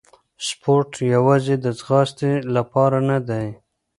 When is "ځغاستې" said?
1.79-2.31